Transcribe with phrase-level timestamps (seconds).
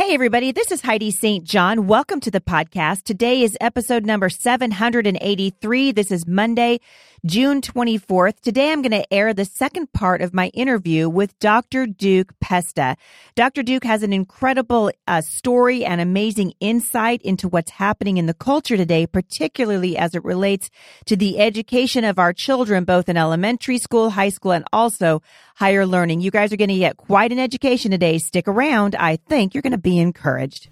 [0.00, 1.44] Hey, everybody, this is Heidi St.
[1.44, 1.86] John.
[1.86, 3.02] Welcome to the podcast.
[3.02, 5.92] Today is episode number 783.
[5.92, 6.80] This is Monday,
[7.26, 8.40] June 24th.
[8.40, 11.86] Today I'm going to air the second part of my interview with Dr.
[11.86, 12.96] Duke Pesta.
[13.34, 13.62] Dr.
[13.62, 18.76] Duke has an incredible uh, story and amazing insight into what's happening in the culture
[18.76, 20.70] today, particularly as it relates
[21.04, 25.20] to the education of our children, both in elementary school, high school, and also
[25.56, 26.22] higher learning.
[26.22, 28.16] You guys are going to get quite an education today.
[28.16, 28.94] Stick around.
[28.94, 30.68] I think you're going to be encouraged.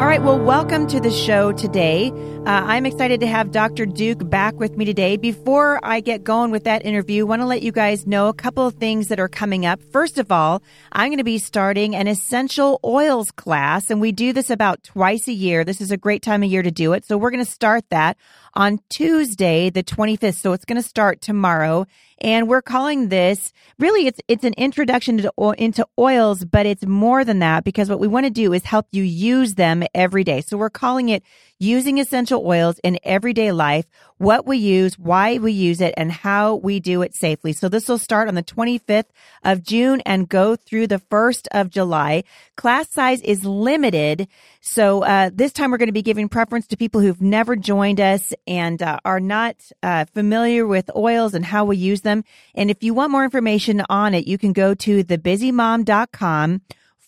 [0.00, 2.10] All right, well, welcome to the show today.
[2.46, 3.84] Uh, I'm excited to have Dr.
[3.84, 5.18] Duke back with me today.
[5.18, 8.34] Before I get going with that interview, I want to let you guys know a
[8.34, 9.82] couple of things that are coming up.
[9.92, 14.32] First of all, I'm going to be starting an essential oils class, and we do
[14.32, 15.64] this about twice a year.
[15.64, 17.04] This is a great time of year to do it.
[17.04, 18.16] So we're going to start that
[18.54, 20.36] on Tuesday, the 25th.
[20.36, 21.86] So it's going to start tomorrow.
[22.22, 27.24] And we're calling this really it's it's an introduction to, into oils, but it's more
[27.24, 30.42] than that because what we want to do is help you use them every day.
[30.42, 31.22] So we're calling it
[31.58, 33.86] using essential oils in everyday life,
[34.18, 37.52] what we use, why we use it, and how we do it safely.
[37.52, 39.06] So this will start on the 25th
[39.42, 42.24] of June and go through the 1st of July.
[42.56, 44.28] Class size is limited.
[44.60, 48.00] So uh, this time we're going to be giving preference to people who've never joined
[48.00, 52.24] us and uh, are not uh, familiar with oils and how we use them.
[52.54, 56.60] And if you want more information on it, you can go to thebusymom.com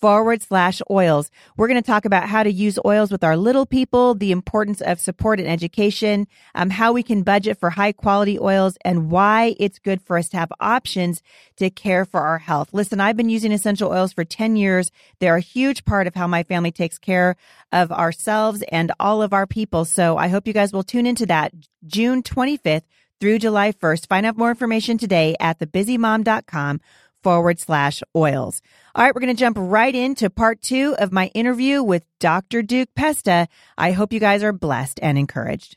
[0.02, 1.30] forward slash oils.
[1.56, 4.80] We're going to talk about how to use oils with our little people, the importance
[4.80, 9.54] of support and education, um, how we can budget for high quality oils, and why
[9.60, 11.22] it's good for us to have options
[11.56, 12.70] to care for our health.
[12.72, 14.90] Listen, I've been using essential oils for 10 years.
[15.20, 17.36] They're a huge part of how my family takes care
[17.70, 19.84] of ourselves and all of our people.
[19.84, 21.52] So I hope you guys will tune into that
[21.86, 22.82] June 25th
[23.22, 24.08] through July 1st.
[24.08, 26.80] Find out more information today at thebusymom.com
[27.22, 28.62] forward slash oils.
[28.94, 32.62] All right, we're going to jump right into part two of my interview with Dr.
[32.62, 33.48] Duke Pesta.
[33.78, 35.76] I hope you guys are blessed and encouraged.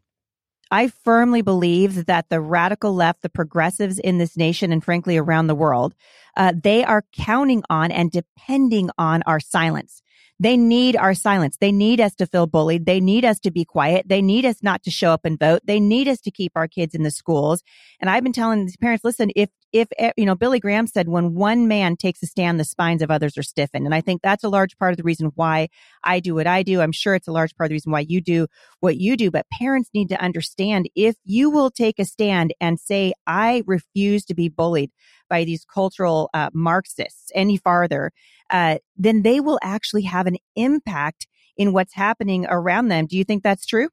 [0.71, 5.47] I firmly believe that the radical left, the progressives in this nation and frankly around
[5.47, 5.93] the world,
[6.35, 10.01] uh, they are counting on and depending on our silence.
[10.39, 11.57] They need our silence.
[11.57, 12.85] They need us to feel bullied.
[12.85, 14.09] They need us to be quiet.
[14.09, 15.61] They need us not to show up and vote.
[15.63, 17.63] They need us to keep our kids in the schools.
[18.01, 21.09] And I've been telling these parents, listen, if, if, eh, you know, Billy Graham said,
[21.09, 23.85] when one man takes a stand, the spines of others are stiffened.
[23.85, 25.67] And I think that's a large part of the reason why
[26.01, 26.79] I do what I do.
[26.79, 28.47] I'm sure it's a large part of the reason why you do
[28.79, 29.31] what you do.
[29.31, 34.23] But parents need to understand if you will take a stand and say, I refuse
[34.25, 34.91] to be bullied
[35.29, 38.13] by these cultural uh, Marxists any farther,
[38.49, 41.27] uh, then they will actually have an impact
[41.57, 43.07] in what's happening around them.
[43.07, 43.89] Do you think that's true?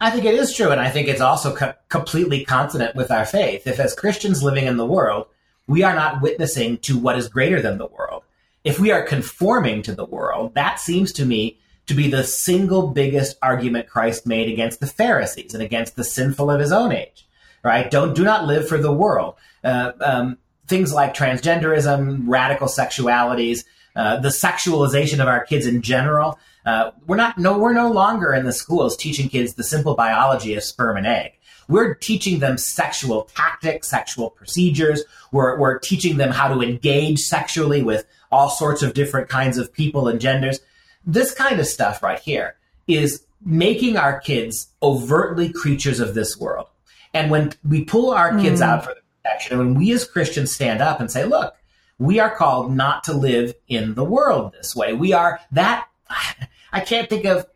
[0.00, 0.70] I think it is true.
[0.70, 3.66] And I think it's also co- completely consonant with our faith.
[3.66, 5.26] If, as Christians living in the world,
[5.66, 8.22] we are not witnessing to what is greater than the world,
[8.64, 12.88] if we are conforming to the world, that seems to me to be the single
[12.88, 17.26] biggest argument Christ made against the Pharisees and against the sinful of his own age.
[17.62, 17.90] Right?
[17.90, 19.36] Don't do not live for the world.
[19.62, 23.64] Uh, um, things like transgenderism, radical sexualities,
[23.96, 26.38] uh, the sexualization of our kids in general.
[26.64, 30.54] Uh, we're not no we're no longer in the schools teaching kids the simple biology
[30.54, 31.32] of sperm and egg.
[31.68, 35.02] We're teaching them sexual tactics, sexual procedures.
[35.32, 39.72] We're, we're teaching them how to engage sexually with all sorts of different kinds of
[39.72, 40.60] people and genders.
[41.06, 46.68] This kind of stuff right here is making our kids overtly creatures of this world.
[47.12, 48.64] And when we pull our kids mm.
[48.64, 51.54] out for the protection, and when we as Christians stand up and say, look,
[51.98, 54.92] we are called not to live in the world this way.
[54.92, 55.88] We are that.
[56.74, 57.46] I can't think of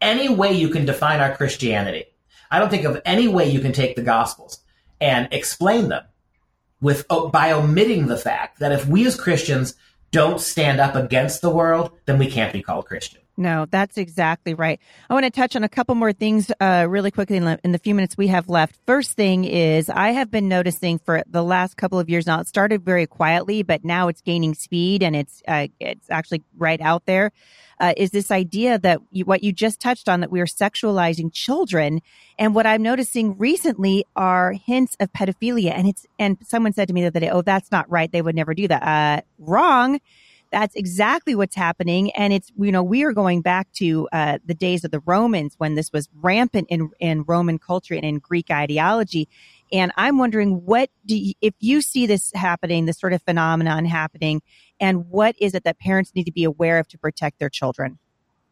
[0.00, 2.06] any way you can define our Christianity.
[2.50, 4.58] I don't think of any way you can take the Gospels
[5.00, 6.02] and explain them
[6.80, 9.74] with oh, by omitting the fact that if we as Christians
[10.10, 13.20] don't stand up against the world, then we can't be called Christian.
[13.38, 14.80] No, that's exactly right.
[15.10, 17.72] I want to touch on a couple more things uh, really quickly in the, in
[17.72, 18.78] the, few minutes we have left.
[18.86, 22.40] First thing is I have been noticing for the last couple of years now.
[22.40, 26.80] It started very quietly, but now it's gaining speed and it's uh, it's actually right
[26.80, 27.30] out there.
[27.78, 31.30] Uh, is this idea that you, what you just touched on that we are sexualizing
[31.30, 32.00] children,
[32.38, 35.72] and what I'm noticing recently are hints of pedophilia.
[35.72, 38.10] And it's and someone said to me the other day, "Oh, that's not right.
[38.10, 40.00] They would never do that." Uh, wrong
[40.50, 42.10] that's exactly what's happening.
[42.12, 45.54] And it's, you know, we are going back to uh, the days of the Romans
[45.58, 49.28] when this was rampant in, in Roman culture and in Greek ideology.
[49.72, 53.84] And I'm wondering what do you, if you see this happening, this sort of phenomenon
[53.84, 54.42] happening,
[54.78, 57.98] and what is it that parents need to be aware of to protect their children?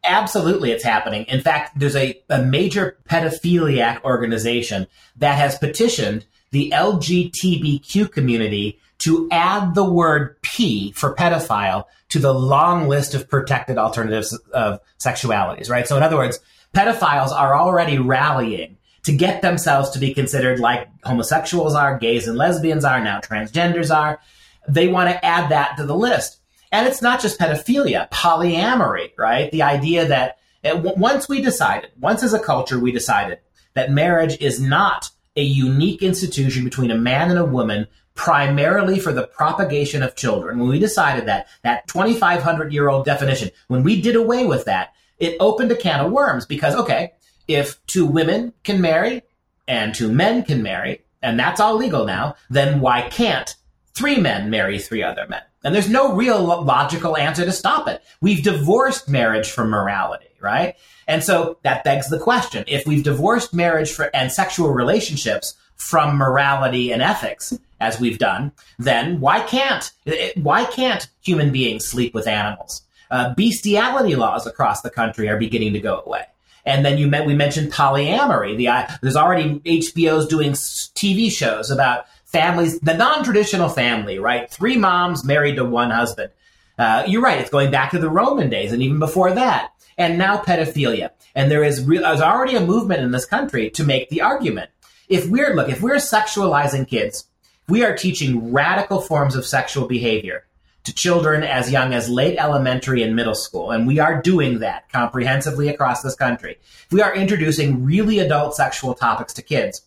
[0.03, 1.23] Absolutely, it's happening.
[1.23, 9.27] In fact, there's a, a major pedophiliac organization that has petitioned the LGBTQ community to
[9.29, 15.69] add the word P for pedophile to the long list of protected alternatives of sexualities,
[15.69, 15.87] right?
[15.87, 16.39] So in other words,
[16.73, 22.35] pedophiles are already rallying to get themselves to be considered like homosexuals are, gays and
[22.35, 24.19] lesbians are, now transgenders are.
[24.67, 26.39] They want to add that to the list.
[26.71, 29.51] And it's not just pedophilia, polyamory, right?
[29.51, 33.37] The idea that uh, once we decided, once as a culture we decided
[33.75, 37.85] that marriage is not a unique institution between a man and a woman
[38.15, 40.57] primarily for the propagation of children.
[40.57, 44.93] When we decided that, that 2,500 year old definition, when we did away with that,
[45.19, 47.13] it opened a can of worms because, okay,
[47.47, 49.21] if two women can marry
[49.67, 53.55] and two men can marry, and that's all legal now, then why can't
[53.93, 55.41] three men marry three other men?
[55.63, 58.03] And there's no real logical answer to stop it.
[58.21, 60.75] We've divorced marriage from morality, right?
[61.07, 62.63] And so that begs the question.
[62.67, 68.51] If we've divorced marriage for, and sexual relationships from morality and ethics, as we've done,
[68.79, 69.91] then why can't,
[70.35, 72.81] why can't human beings sleep with animals?
[73.11, 76.23] Uh, bestiality laws across the country are beginning to go away.
[76.65, 78.57] And then you met, we mentioned polyamory.
[78.57, 84.49] The, uh, there's already HBO's doing TV shows about families, the non-traditional family, right?
[84.49, 86.31] Three moms married to one husband.
[86.77, 87.39] Uh, you're right.
[87.39, 89.71] It's going back to the Roman days and even before that.
[89.97, 91.11] And now pedophilia.
[91.35, 94.71] And there is re- there's already a movement in this country to make the argument.
[95.07, 97.25] If we're, look, if we're sexualizing kids,
[97.67, 100.45] we are teaching radical forms of sexual behavior
[100.83, 103.71] to children as young as late elementary and middle school.
[103.71, 106.57] And we are doing that comprehensively across this country.
[106.85, 109.81] If we are introducing really adult sexual topics to kids,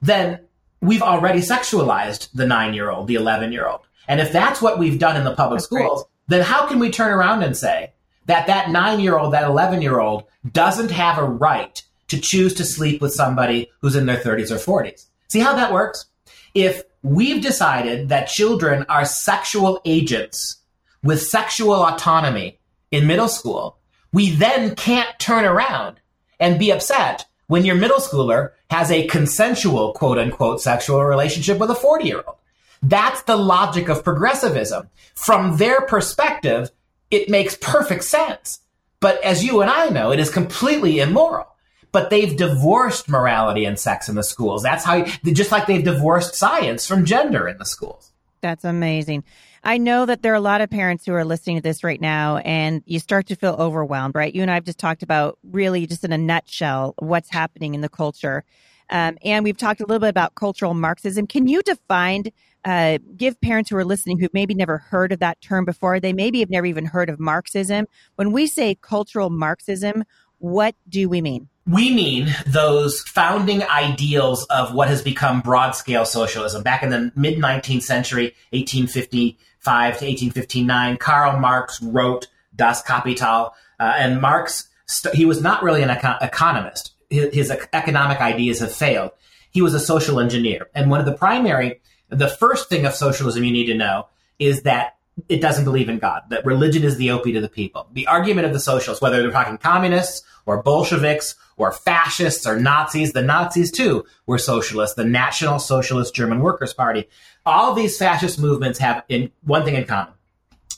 [0.00, 0.40] then
[0.80, 3.80] we've already sexualized the nine year old, the 11 year old.
[4.06, 6.38] And if that's what we've done in the public that's schools, great.
[6.38, 7.92] then how can we turn around and say
[8.26, 12.54] that that nine year old, that 11 year old doesn't have a right to choose
[12.54, 15.06] to sleep with somebody who's in their 30s or 40s?
[15.26, 16.06] See how that works?
[16.54, 20.58] If we've decided that children are sexual agents
[21.02, 22.58] with sexual autonomy
[22.90, 23.78] in middle school,
[24.12, 26.00] we then can't turn around
[26.40, 31.70] and be upset when your middle schooler has a consensual quote unquote sexual relationship with
[31.70, 32.36] a 40 year old.
[32.82, 34.88] That's the logic of progressivism.
[35.14, 36.70] From their perspective,
[37.10, 38.60] it makes perfect sense.
[39.00, 41.55] But as you and I know, it is completely immoral.
[41.92, 44.62] But they've divorced morality and sex in the schools.
[44.62, 48.12] That's how, just like they've divorced science from gender in the schools.
[48.42, 49.24] That's amazing.
[49.64, 52.00] I know that there are a lot of parents who are listening to this right
[52.00, 54.32] now and you start to feel overwhelmed, right?
[54.32, 57.80] You and I have just talked about really just in a nutshell what's happening in
[57.80, 58.44] the culture.
[58.90, 61.26] Um, and we've talked a little bit about cultural Marxism.
[61.26, 62.26] Can you define,
[62.64, 66.12] uh, give parents who are listening who maybe never heard of that term before, they
[66.12, 67.86] maybe have never even heard of Marxism.
[68.14, 70.04] When we say cultural Marxism,
[70.38, 71.48] what do we mean?
[71.66, 76.62] We mean those founding ideals of what has become broad scale socialism.
[76.62, 83.94] Back in the mid 19th century, 1855 to 1859, Karl Marx wrote Das Kapital, uh,
[83.96, 84.68] and Marx
[85.12, 86.92] he was not really an econ- economist.
[87.10, 89.10] His, his economic ideas have failed.
[89.50, 93.42] He was a social engineer, and one of the primary, the first thing of socialism
[93.42, 94.06] you need to know
[94.38, 94.95] is that
[95.28, 97.88] it doesn't believe in God, that religion is the opiate of the people.
[97.92, 103.12] The argument of the socialists, whether they're talking communists or Bolsheviks or fascists or Nazis,
[103.12, 107.08] the Nazis too were socialists, the National Socialist German Workers' Party.
[107.46, 110.12] All these fascist movements have in one thing in common.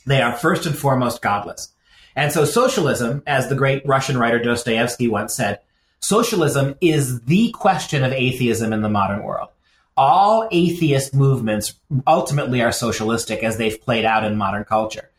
[0.07, 1.73] They are first and foremost godless.
[2.15, 5.61] And so socialism, as the great Russian writer Dostoevsky once said,
[6.01, 9.49] socialism is the question of atheism in the modern world.
[9.99, 11.75] All atheist movements
[12.07, 15.11] ultimately are socialistic as they've played out in modern culture.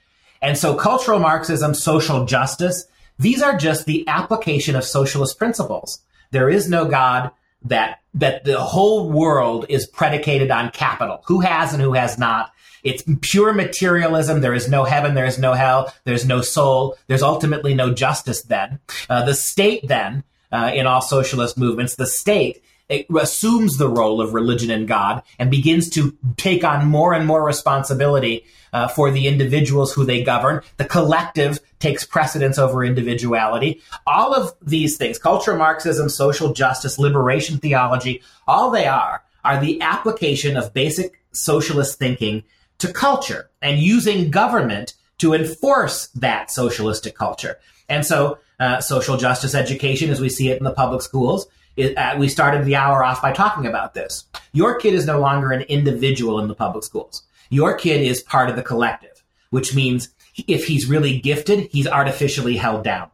[0.41, 2.85] And so cultural Marxism, social justice,
[3.17, 5.99] these are just the application of socialist principles.
[6.31, 7.31] There is no God
[7.65, 11.21] that that the whole world is predicated on capital.
[11.25, 12.51] Who has and who has not.
[12.81, 14.39] It's pure materialism.
[14.39, 15.13] There is no heaven.
[15.13, 15.93] There is no hell.
[16.05, 16.97] There's no soul.
[17.07, 18.79] There's ultimately no justice then.
[19.09, 24.33] Uh, the state then, uh, in all socialist movements, the state assumes the role of
[24.33, 29.27] religion and God and begins to take on more and more responsibility uh, for the
[29.27, 30.61] individuals who they govern.
[30.77, 33.81] The collective takes precedence over individuality.
[34.05, 39.81] All of these things, cultural Marxism, social justice, liberation theology, all they are are the
[39.81, 42.43] application of basic socialist thinking
[42.79, 47.57] to culture and using government to enforce that socialistic culture.
[47.87, 51.47] And so, uh, social justice education, as we see it in the public schools,
[51.79, 54.25] uh, we started the hour off by talking about this.
[54.53, 57.23] Your kid is no longer an individual in the public schools.
[57.49, 60.09] Your kid is part of the collective, which means
[60.47, 63.09] if he's really gifted, he's artificially held down.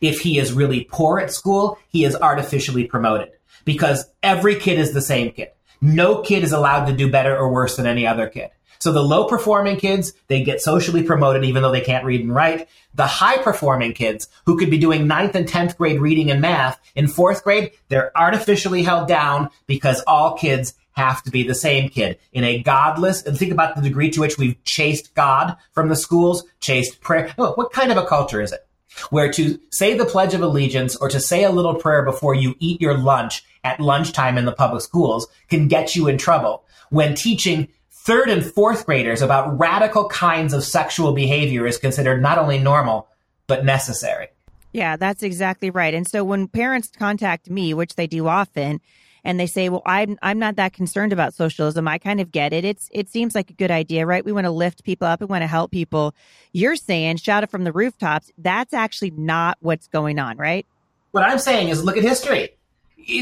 [0.00, 3.32] If he is really poor at school, he is artificially promoted
[3.64, 5.48] because every kid is the same kid.
[5.80, 8.50] No kid is allowed to do better or worse than any other kid.
[8.80, 12.34] So the low performing kids, they get socially promoted even though they can't read and
[12.34, 12.68] write.
[12.94, 16.80] The high performing kids who could be doing ninth and 10th grade reading and math
[16.94, 21.88] in fourth grade, they're artificially held down because all kids have to be the same
[21.88, 25.88] kid in a godless and think about the degree to which we've chased God from
[25.88, 27.32] the schools, chased prayer.
[27.38, 28.66] Oh, what kind of a culture is it?
[29.10, 32.54] Where to say the Pledge of Allegiance or to say a little prayer before you
[32.58, 36.64] eat your lunch at lunchtime in the public schools can get you in trouble.
[36.88, 37.68] When teaching
[38.04, 43.08] third and fourth graders about radical kinds of sexual behavior is considered not only normal,
[43.46, 44.28] but necessary.
[44.72, 45.92] Yeah, that's exactly right.
[45.92, 48.80] And so when parents contact me, which they do often,
[49.22, 51.86] and they say, "Well, I'm I'm not that concerned about socialism.
[51.86, 52.64] I kind of get it.
[52.64, 54.24] It's it seems like a good idea, right?
[54.24, 55.20] We want to lift people up.
[55.20, 56.14] We want to help people."
[56.52, 58.30] You're saying shout it from the rooftops.
[58.38, 60.66] That's actually not what's going on, right?
[61.10, 62.50] What I'm saying is look at history.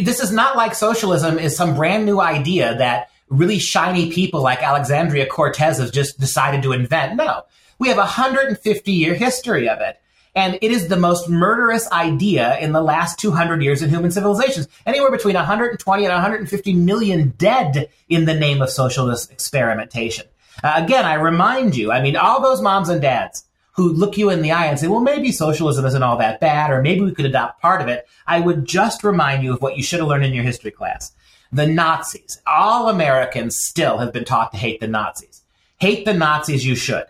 [0.03, 4.63] This is not like socialism is some brand new idea that really shiny people like
[4.63, 7.17] Alexandria Cortez have just decided to invent.
[7.17, 7.43] No,
[7.79, 10.01] we have a 150 year history of it.
[10.35, 14.69] And it is the most murderous idea in the last 200 years of human civilizations.
[14.87, 20.27] Anywhere between 120 and 150 million dead in the name of socialist experimentation.
[20.63, 24.31] Uh, again, I remind you, I mean, all those moms and dads who look you
[24.31, 27.15] in the eye and say, well, maybe socialism isn't all that bad, or maybe we
[27.15, 28.09] could adopt part of it.
[28.27, 31.13] I would just remind you of what you should have learned in your history class
[31.53, 32.41] the Nazis.
[32.47, 35.43] All Americans still have been taught to hate the Nazis.
[35.79, 37.05] Hate the Nazis, you should.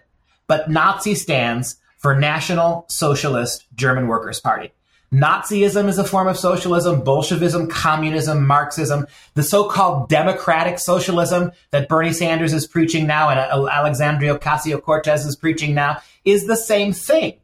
[0.47, 4.73] But Nazi stands for National Socialist German Workers' Party.
[5.13, 12.13] Nazism is a form of socialism, Bolshevism, communism, Marxism, the so-called democratic socialism that Bernie
[12.13, 17.39] Sanders is preaching now and Alexandria Ocasio-Cortez is preaching now is the same thing.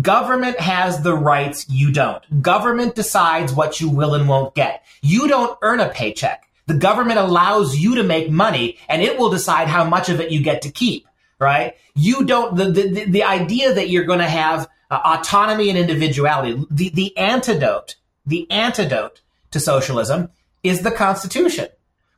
[0.00, 2.42] Government has the rights, you don't.
[2.42, 4.84] Government decides what you will and won't get.
[5.02, 6.48] You don't earn a paycheck.
[6.66, 10.30] The government allows you to make money and it will decide how much of it
[10.30, 11.06] you get to keep,
[11.38, 11.74] right?
[11.94, 16.62] You don't, the, the, the idea that you're going to have uh, autonomy and individuality,
[16.70, 20.28] the, the antidote, the antidote to socialism
[20.62, 21.68] is the Constitution,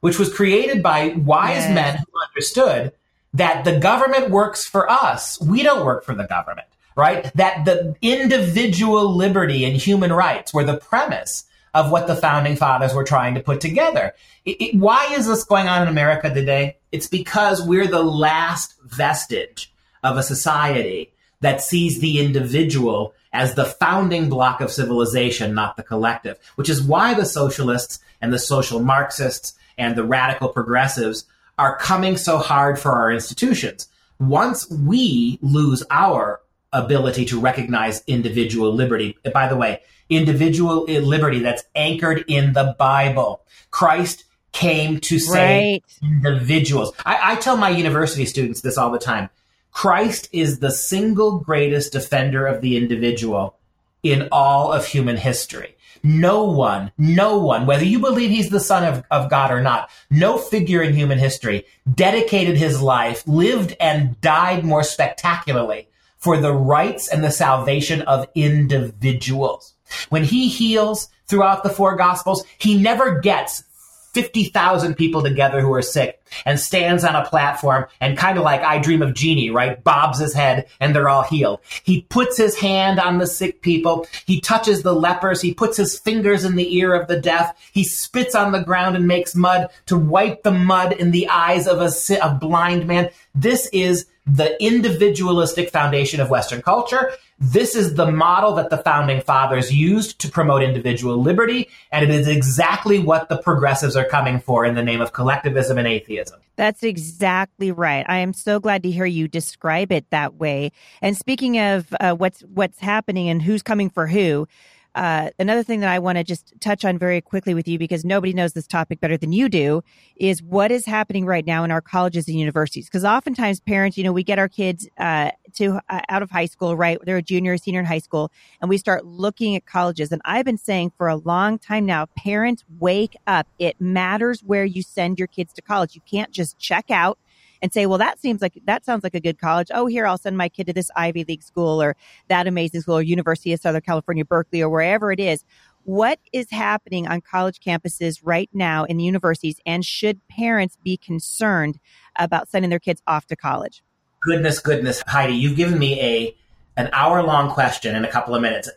[0.00, 1.74] which was created by wise yes.
[1.74, 2.92] men who understood
[3.32, 5.40] that the government works for us.
[5.40, 6.66] We don't work for the government
[7.00, 7.32] right?
[7.34, 12.94] That the individual liberty and human rights were the premise of what the founding fathers
[12.94, 14.12] were trying to put together.
[14.44, 16.76] It, it, why is this going on in America today?
[16.92, 23.64] It's because we're the last vestige of a society that sees the individual as the
[23.64, 28.80] founding block of civilization, not the collective, which is why the socialists and the social
[28.80, 31.24] Marxists and the radical progressives
[31.58, 33.88] are coming so hard for our institutions.
[34.18, 36.40] Once we lose our
[36.72, 39.18] ability to recognize individual liberty.
[39.32, 43.42] By the way, individual liberty that's anchored in the Bible.
[43.70, 45.84] Christ came to save right.
[46.02, 46.92] individuals.
[47.04, 49.30] I, I tell my university students this all the time.
[49.72, 53.56] Christ is the single greatest defender of the individual
[54.02, 55.76] in all of human history.
[56.02, 59.90] No one, no one, whether you believe he's the son of, of God or not,
[60.10, 65.88] no figure in human history dedicated his life, lived and died more spectacularly
[66.20, 69.74] for the rights and the salvation of individuals.
[70.10, 73.64] When he heals throughout the four gospels, he never gets
[74.12, 78.60] 50,000 people together who are sick and stands on a platform and kind of like
[78.60, 79.82] I Dream of Jeannie, right?
[79.82, 81.60] Bobs his head and they're all healed.
[81.84, 84.06] He puts his hand on the sick people.
[84.26, 85.40] He touches the lepers.
[85.40, 87.56] He puts his fingers in the ear of the deaf.
[87.72, 91.68] He spits on the ground and makes mud to wipe the mud in the eyes
[91.68, 93.10] of a, a blind man.
[93.34, 97.12] This is the individualistic foundation of Western culture.
[97.38, 102.10] This is the model that the founding fathers used to promote individual liberty, and it
[102.10, 106.38] is exactly what the progressives are coming for in the name of collectivism and atheism.
[106.56, 108.04] That's exactly right.
[108.08, 110.70] I am so glad to hear you describe it that way.
[111.00, 114.46] And speaking of uh, what's what's happening and who's coming for who,
[114.94, 118.04] uh, another thing that I want to just touch on very quickly with you, because
[118.04, 119.82] nobody knows this topic better than you do,
[120.16, 122.86] is what is happening right now in our colleges and universities.
[122.86, 126.46] Because oftentimes parents, you know, we get our kids uh, to uh, out of high
[126.46, 126.98] school, right?
[127.04, 128.30] They're a junior, or senior in high school,
[128.60, 130.12] and we start looking at colleges.
[130.12, 133.46] And I've been saying for a long time now, parents wake up.
[133.58, 135.94] It matters where you send your kids to college.
[135.94, 137.18] You can't just check out
[137.62, 139.68] and say, well, that seems like that sounds like a good college.
[139.72, 141.96] Oh, here, I'll send my kid to this Ivy League school or
[142.28, 145.44] that amazing school or University of Southern California, Berkeley, or wherever it is.
[145.84, 149.60] What is happening on college campuses right now in the universities?
[149.64, 151.78] And should parents be concerned
[152.18, 153.82] about sending their kids off to college?
[154.20, 156.36] Goodness, goodness, Heidi, you've given me a
[156.76, 158.70] an hour long question in a couple of minutes.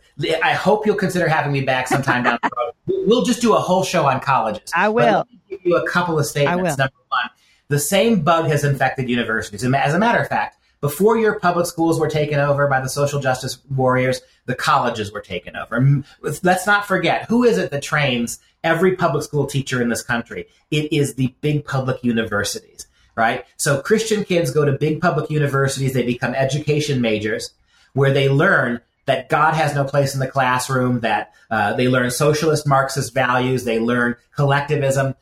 [0.43, 2.71] I hope you'll consider having me back sometime down the road.
[3.05, 4.71] We'll just do a whole show on colleges.
[4.73, 5.25] I will.
[5.49, 6.77] give you a couple of statements.
[6.77, 7.29] Number one,
[7.70, 9.63] the same bug has infected universities.
[9.63, 13.22] As a matter of fact, before your public schools were taken over by the social
[13.22, 16.03] justice warriors, the colleges were taken over.
[16.22, 20.46] Let's not forget who is it that trains every public school teacher in this country?
[20.72, 23.46] It is the big public universities, right?
[23.55, 27.51] So Christian kids go to big public universities, they become education majors
[27.93, 32.12] where they learn that God has no place in the classroom, that uh, they learn
[32.12, 35.15] socialist Marxist values, they learn collectivism.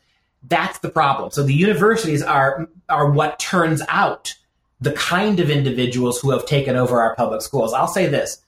[0.47, 1.31] That's the problem.
[1.31, 4.35] So the universities are are what turns out
[4.79, 7.73] the kind of individuals who have taken over our public schools.
[7.73, 8.41] I'll say this.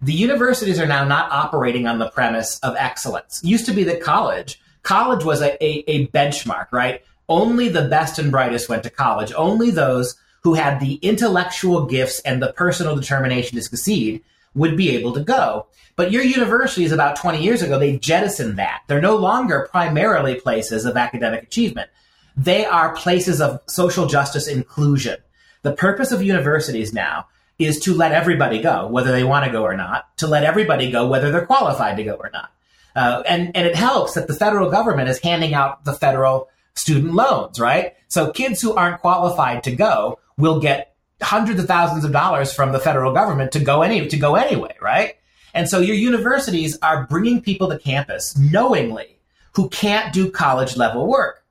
[0.00, 3.42] The universities are now not operating on the premise of excellence.
[3.42, 7.02] It used to be that college, college was a, a, a benchmark, right?
[7.28, 9.32] Only the best and brightest went to college.
[9.36, 14.22] Only those who had the intellectual gifts and the personal determination to succeed
[14.54, 15.66] would be able to go.
[15.98, 18.82] But your universities about 20 years ago, they jettisoned that.
[18.86, 21.90] They're no longer primarily places of academic achievement.
[22.36, 25.16] They are places of social justice inclusion.
[25.62, 27.26] The purpose of universities now
[27.58, 30.92] is to let everybody go, whether they want to go or not, to let everybody
[30.92, 32.52] go, whether they're qualified to go or not.
[32.94, 37.12] Uh, and, and it helps that the federal government is handing out the federal student
[37.12, 37.94] loans, right?
[38.06, 42.70] So kids who aren't qualified to go will get hundreds of thousands of dollars from
[42.70, 45.16] the federal government to go any to go anyway, right?
[45.58, 49.18] And so your universities are bringing people to campus knowingly
[49.54, 51.44] who can't do college level work.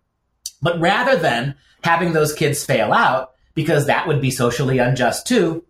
[0.62, 5.66] But rather than having those kids fail out, because that would be socially unjust too.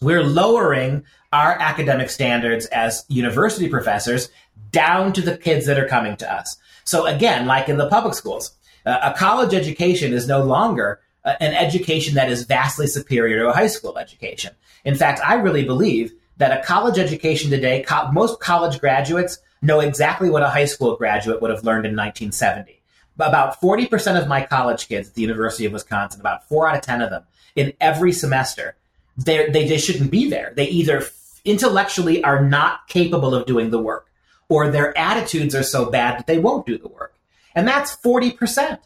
[0.00, 4.28] We're lowering our academic standards as university professors
[4.70, 6.56] down to the kids that are coming to us.
[6.84, 8.52] So again, like in the public schools,
[8.86, 13.48] uh, a college education is no longer uh, an education that is vastly superior to
[13.48, 14.54] a high school education.
[14.84, 16.12] In fact, I really believe
[16.42, 20.96] that a college education today, co- most college graduates know exactly what a high school
[20.96, 22.82] graduate would have learned in 1970
[23.18, 26.82] about 40% of my college kids at the University of Wisconsin, about four out of
[26.82, 28.76] 10 of them, in every semester,
[29.16, 30.52] they they shouldn't be there.
[30.56, 31.06] They either
[31.44, 34.08] intellectually are not capable of doing the work,
[34.48, 37.14] or their attitudes are so bad that they won't do the work.
[37.54, 38.78] And that's 40%.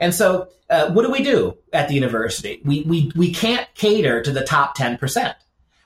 [0.00, 2.60] And so, uh, what do we do at the university?
[2.64, 5.34] We, we, we can't cater to the top 10%.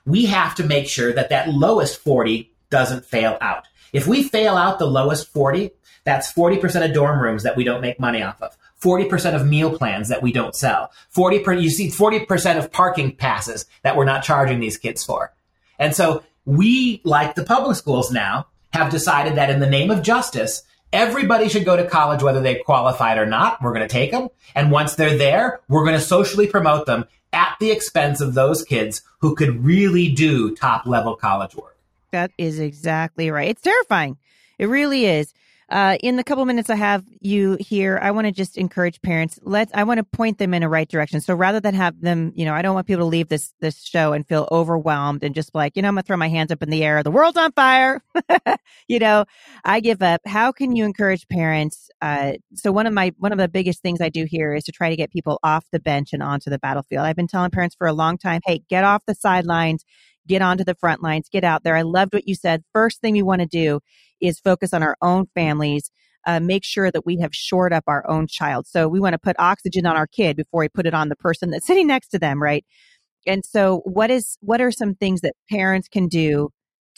[0.05, 3.65] We have to make sure that that lowest 40 doesn't fail out.
[3.93, 5.71] If we fail out the lowest 40,
[6.03, 8.57] that's 40% of dorm rooms that we don't make money off of.
[8.81, 10.91] 40% of meal plans that we don't sell.
[11.11, 15.33] 40 per, you see 40% of parking passes that we're not charging these kids for.
[15.79, 20.01] And so we, like the public schools now, have decided that in the name of
[20.01, 23.61] justice, everybody should go to college whether they qualified or not.
[23.61, 24.27] We're going to take them.
[24.53, 28.63] And once they're there, we're going to socially promote them at the expense of those
[28.63, 31.77] kids who could really do top level college work.
[32.11, 33.49] That is exactly right.
[33.49, 34.17] It's terrifying.
[34.59, 35.33] It really is.
[35.73, 39.39] Uh, in the couple minutes I have you here, I want to just encourage parents.
[39.41, 39.71] Let's.
[39.73, 41.19] I want to point them in a right direction.
[41.19, 43.81] So rather than have them, you know, I don't want people to leave this this
[43.83, 46.61] show and feel overwhelmed and just like, you know, I'm gonna throw my hands up
[46.61, 47.01] in the air.
[47.01, 48.03] The world's on fire.
[48.87, 49.25] you know,
[49.65, 50.21] I give up.
[50.27, 51.89] How can you encourage parents?
[51.99, 54.71] Uh, so one of my one of the biggest things I do here is to
[54.71, 57.03] try to get people off the bench and onto the battlefield.
[57.03, 59.85] I've been telling parents for a long time, hey, get off the sidelines
[60.27, 61.75] get onto the front lines, get out there.
[61.75, 62.63] I loved what you said.
[62.73, 63.81] First thing we want to do
[64.23, 65.91] is focus on our own families.
[66.25, 68.65] Uh, make sure that we have shored up our own child.
[68.65, 71.17] So we want to put oxygen on our kid before we put it on the
[71.17, 72.65] person that's sitting next to them, right?
[73.25, 76.49] And so, what is what are some things that parents can do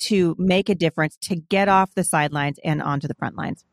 [0.02, 3.64] to make a difference to get off the sidelines and onto the front lines?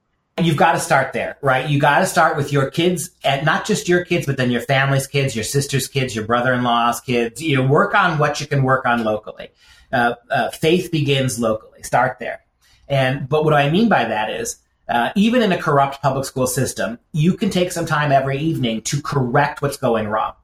[0.41, 1.69] You've got to start there, right?
[1.69, 4.63] You got to start with your kids, and not just your kids, but then your
[4.63, 7.43] family's kids, your sister's kids, your brother-in-law's kids.
[7.43, 9.51] You know, work on what you can work on locally.
[9.93, 11.83] Uh, uh, faith begins locally.
[11.83, 12.41] Start there.
[12.93, 16.47] And but what I mean by that is, uh, even in a corrupt public school
[16.47, 20.35] system, you can take some time every evening to correct what's going wrong.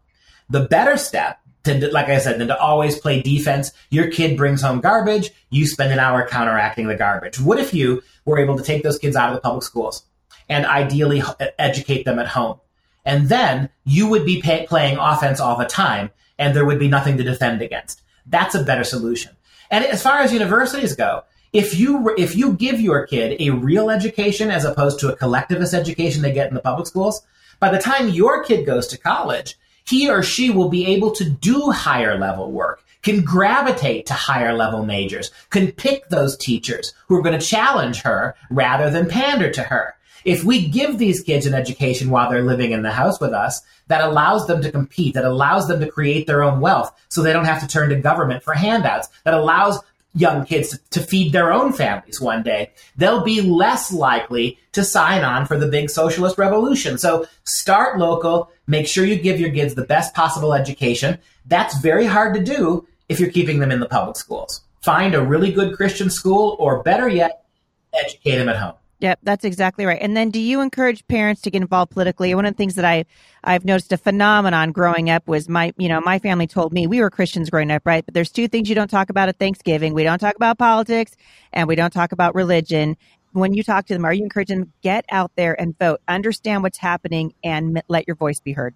[0.48, 3.72] The better step to, like I said, than to always play defense.
[3.90, 5.30] Your kid brings home garbage.
[5.50, 7.38] You spend an hour counteracting the garbage.
[7.38, 10.04] What if you were able to take those kids out of the public schools
[10.48, 11.22] and ideally
[11.58, 12.58] educate them at home?
[13.04, 16.88] And then you would be pay, playing offense all the time and there would be
[16.88, 18.00] nothing to defend against.
[18.24, 19.36] That's a better solution.
[19.70, 23.90] And as far as universities go, if you if you give your kid a real
[23.90, 27.22] education as opposed to a collectivist education they get in the public schools,
[27.60, 31.28] by the time your kid goes to college, he or she will be able to
[31.28, 37.16] do higher level work, can gravitate to higher level majors, can pick those teachers who
[37.16, 39.94] are going to challenge her rather than pander to her.
[40.24, 43.62] If we give these kids an education while they're living in the house with us,
[43.86, 47.32] that allows them to compete, that allows them to create their own wealth so they
[47.32, 49.78] don't have to turn to government for handouts, that allows
[50.18, 55.24] young kids to, feed their own families one day, they'll be less likely to sign
[55.24, 56.98] on for the big socialist revolution.
[56.98, 61.18] So start local, make sure you give your kids the best possible education.
[61.46, 64.62] That's very hard to do if you're keeping them in the public schools.
[64.82, 67.44] Find a really good Christian school, or better yet,
[67.92, 68.74] educate them at home.
[69.00, 70.00] Yep, that's exactly right.
[70.00, 72.34] And then do you encourage parents to get involved politically?
[72.34, 73.04] One of the things that I
[73.44, 77.00] I've noticed a phenomenon growing up was my, you know, my family told me we
[77.00, 78.04] were Christians growing up, right?
[78.04, 79.94] But there's two things you don't talk about at Thanksgiving.
[79.94, 81.14] We don't talk about politics
[81.52, 82.96] and we don't talk about religion.
[83.32, 86.64] When you talk to them, are you encouraging them get out there and vote, understand
[86.64, 88.74] what's happening and let your voice be heard?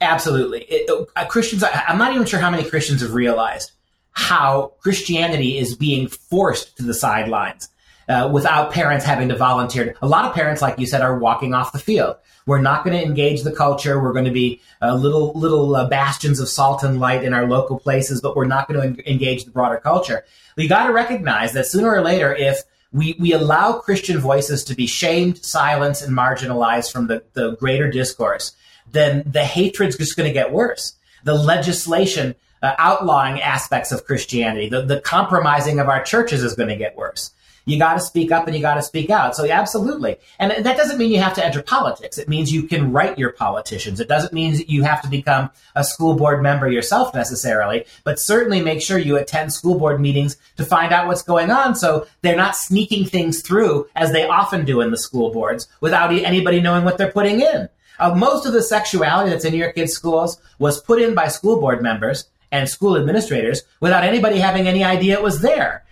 [0.00, 0.62] Absolutely.
[0.68, 3.72] It, uh, Christians I, I'm not even sure how many Christians have realized
[4.12, 7.70] how Christianity is being forced to the sidelines
[8.08, 9.94] uh, without parents having to volunteer.
[10.02, 12.16] A lot of parents, like you said, are walking off the field.
[12.46, 14.02] We're not going to engage the culture.
[14.02, 17.46] We're going to be uh, little little uh, bastions of salt and light in our
[17.46, 20.24] local places, but we're not going to en- engage the broader culture.
[20.56, 22.62] We got to recognize that sooner or later, if
[22.92, 27.90] we, we allow Christian voices to be shamed, silenced, and marginalized from the, the greater
[27.90, 28.52] discourse,
[28.90, 30.94] then the hatred's just going to get worse.
[31.24, 36.68] The legislation uh, outlawing aspects of Christianity, the, the compromising of our churches is going
[36.68, 37.30] to get worse
[37.64, 39.36] you got to speak up and you got to speak out.
[39.36, 40.16] So absolutely.
[40.38, 42.18] And that doesn't mean you have to enter politics.
[42.18, 44.00] It means you can write your politicians.
[44.00, 48.18] It doesn't mean that you have to become a school board member yourself necessarily, but
[48.18, 51.74] certainly make sure you attend school board meetings to find out what's going on.
[51.74, 56.12] So they're not sneaking things through as they often do in the school boards without
[56.12, 57.68] anybody knowing what they're putting in.
[57.98, 61.60] Uh, most of the sexuality that's in your kids' schools was put in by school
[61.60, 65.84] board members and school administrators without anybody having any idea it was there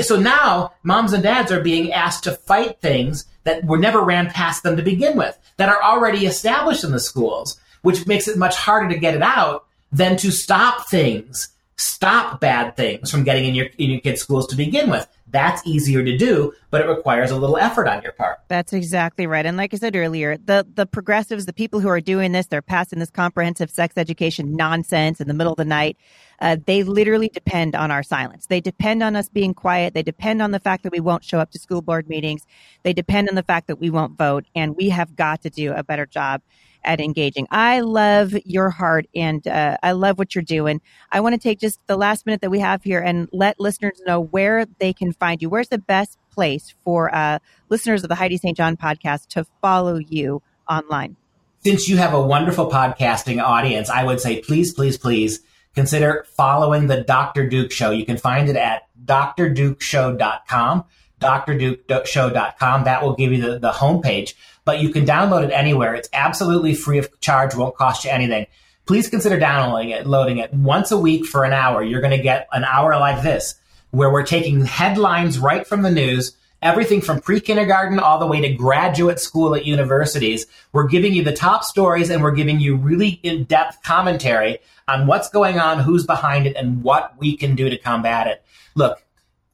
[0.00, 4.30] so now moms and dads are being asked to fight things that were never ran
[4.30, 8.38] past them to begin with, that are already established in the schools, which makes it
[8.38, 13.44] much harder to get it out than to stop things, stop bad things from getting
[13.44, 15.06] in your in your kids' schools to begin with.
[15.32, 18.40] That's easier to do, but it requires a little effort on your part.
[18.48, 19.46] That's exactly right.
[19.46, 22.62] And like I said earlier, the the progressives, the people who are doing this, they're
[22.62, 25.96] passing this comprehensive sex education nonsense in the middle of the night.
[26.40, 28.46] Uh, they literally depend on our silence.
[28.46, 29.94] They depend on us being quiet.
[29.94, 32.44] They depend on the fact that we won't show up to school board meetings.
[32.82, 34.44] They depend on the fact that we won't vote.
[34.54, 36.42] And we have got to do a better job
[36.84, 37.46] at engaging.
[37.50, 40.80] I love your heart and uh, I love what you're doing.
[41.10, 44.00] I want to take just the last minute that we have here and let listeners
[44.06, 45.48] know where they can find you.
[45.48, 48.56] Where's the best place for uh, listeners of the Heidi St.
[48.56, 51.16] John podcast to follow you online?
[51.64, 55.40] Since you have a wonderful podcasting audience, I would say please, please, please
[55.74, 57.48] consider following the Dr.
[57.48, 57.90] Duke Show.
[57.90, 60.84] You can find it at drdukeshow.com,
[61.22, 62.84] drdukeshow.com.
[62.84, 65.94] That will give you the, the homepage but you can download it anywhere.
[65.94, 68.46] It's absolutely free of charge, won't cost you anything.
[68.86, 71.82] Please consider downloading it, loading it once a week for an hour.
[71.82, 73.54] You're going to get an hour like this,
[73.90, 78.40] where we're taking headlines right from the news, everything from pre kindergarten all the way
[78.40, 80.46] to graduate school at universities.
[80.72, 84.58] We're giving you the top stories and we're giving you really in depth commentary
[84.88, 88.44] on what's going on, who's behind it, and what we can do to combat it.
[88.74, 89.04] Look,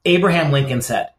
[0.07, 1.11] Abraham Lincoln said,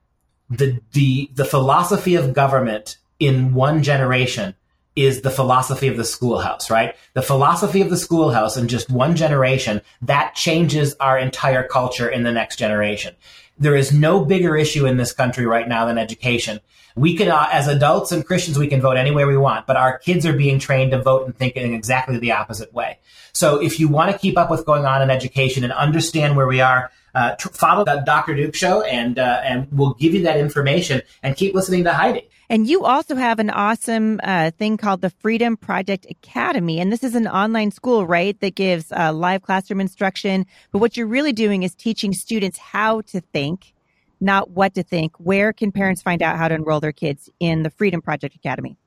[0.49, 4.55] the, the, the philosophy of government in one generation
[4.95, 6.95] is the philosophy of the schoolhouse, right?
[7.13, 12.23] The philosophy of the schoolhouse in just one generation, that changes our entire culture in
[12.23, 13.15] the next generation.
[13.57, 16.59] There is no bigger issue in this country right now than education.
[16.95, 19.77] We can, uh, as adults and Christians, we can vote any way we want, but
[19.77, 22.99] our kids are being trained to vote and think in exactly the opposite way.
[23.31, 26.47] So if you want to keep up with going on in education and understand where
[26.47, 28.35] we are, uh, follow the Dr.
[28.35, 32.29] Duke show and, uh, and we'll give you that information and keep listening to Heidi.
[32.51, 36.79] And you also have an awesome uh, thing called the Freedom Project Academy.
[36.79, 40.47] And this is an online school, right, that gives uh, live classroom instruction.
[40.71, 43.73] But what you're really doing is teaching students how to think,
[44.19, 45.15] not what to think.
[45.17, 48.77] Where can parents find out how to enroll their kids in the Freedom Project Academy?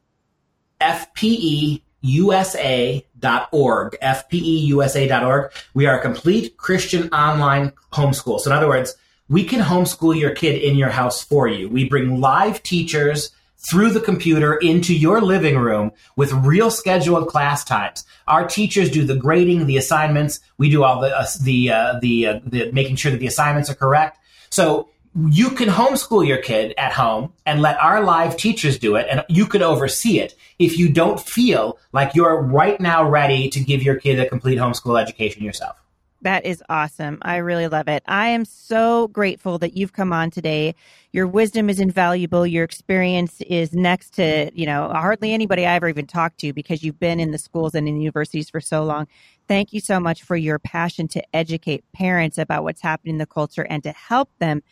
[2.05, 5.53] FPEUSA.org, FPEUSA.org.
[5.75, 8.41] We are a complete Christian online homeschool.
[8.41, 8.97] So, in other words,
[9.29, 11.69] we can homeschool your kid in your house for you.
[11.69, 17.63] We bring live teachers through the computer into your living room with real scheduled class
[17.65, 18.05] times.
[18.27, 20.41] Our teachers do the grading, the assignments.
[20.59, 23.71] We do all the uh, the uh, the, uh, the making sure that the assignments
[23.71, 24.19] are correct.
[24.51, 29.07] So you can homeschool your kid at home and let our live teachers do it,
[29.11, 33.61] and you can oversee it if you don't feel like you're right now ready to
[33.61, 35.77] give your kid a complete homeschool education yourself.
[36.23, 37.19] That is awesome.
[37.23, 38.05] I really love it.
[38.07, 40.77] I am so grateful that you've come on today.
[41.13, 42.47] Your wisdom is invaluable.
[42.47, 46.85] Your experience is next to, you know, hardly anybody I ever even talked to because
[46.85, 49.09] you've been in the schools and in universities for so long.
[49.49, 53.27] Thank you so much for your passion to educate parents about what's happening in the
[53.27, 54.63] culture and to help them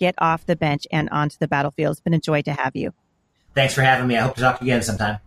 [0.00, 1.92] get off the bench and onto the battlefield.
[1.92, 2.92] It's been a joy to have you.
[3.54, 4.16] Thanks for having me.
[4.16, 5.18] I hope to talk to you again sometime.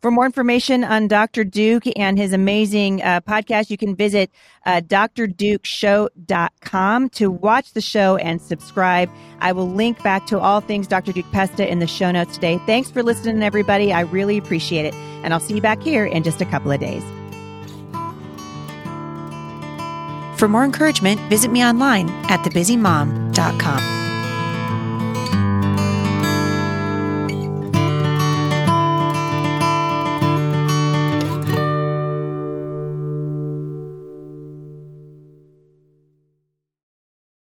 [0.00, 1.42] For more information on Dr.
[1.42, 4.30] Duke and his amazing uh, podcast, you can visit
[4.64, 9.10] uh, drdukeshow.com to watch the show and subscribe.
[9.40, 11.12] I will link back to all things Dr.
[11.12, 12.60] Duke Pesta in the show notes today.
[12.64, 13.92] Thanks for listening, everybody.
[13.92, 14.94] I really appreciate it.
[15.24, 17.02] And I'll see you back here in just a couple of days.
[20.38, 24.07] For more encouragement, visit me online at thebusymom.com.